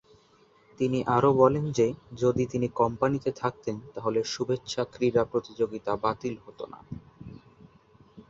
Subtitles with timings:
[0.79, 1.87] তিনি আরো বলেন যে,
[2.13, 6.79] যদি তিনি কোম্পানীতে থাকতেন তাহলে শুভেচ্ছা ক্রীড়া প্রতিযোগিতা বাতিল হতো না।